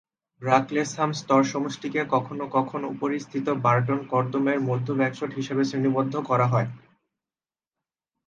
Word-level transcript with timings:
ব্রাকলেসহাম 0.41 1.11
স্তরসমষ্টিকে 1.13 2.01
কখনও 2.13 2.45
কখনও 2.53 2.91
উপরিস্থিত 2.95 3.45
বার্টন 3.63 3.99
কর্দমের 4.11 4.59
মধ্যব্যাগশট 4.69 5.31
হিসেবে 5.39 5.63
শ্রেণীবদ্ধ 5.65 6.13
করা 6.29 6.47
হয়। 6.47 6.67